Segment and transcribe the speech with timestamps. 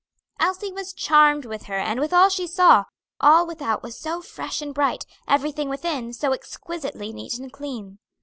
[0.39, 2.85] Elsie was charmed with her and with all she saw;
[3.19, 7.99] all without was so fresh and bright, everything within so exquisitely neat and clean.